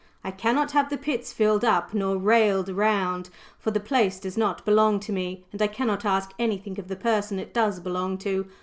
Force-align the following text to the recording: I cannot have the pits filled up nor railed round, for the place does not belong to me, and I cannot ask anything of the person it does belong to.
I 0.23 0.31
cannot 0.31 0.71
have 0.71 0.89
the 0.89 0.97
pits 0.97 1.31
filled 1.31 1.63
up 1.63 1.93
nor 1.93 2.17
railed 2.17 2.69
round, 2.69 3.29
for 3.59 3.69
the 3.69 3.79
place 3.79 4.19
does 4.19 4.35
not 4.35 4.65
belong 4.65 4.99
to 5.01 5.11
me, 5.13 5.43
and 5.51 5.61
I 5.61 5.67
cannot 5.67 6.05
ask 6.05 6.31
anything 6.39 6.79
of 6.79 6.87
the 6.87 6.95
person 6.95 7.37
it 7.37 7.53
does 7.53 7.79
belong 7.79 8.17
to. 8.25 8.47